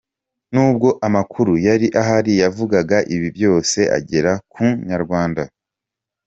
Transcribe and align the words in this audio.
Nubwo 0.53 0.87
amakuru 1.07 1.53
yari 1.67 1.87
ahari 2.01 2.31
yavugaga 2.41 2.97
ibi 3.15 3.27
byose 3.35 3.79
agera 3.97 4.31
ku 4.51 4.59
Inyarwanda. 4.81 5.43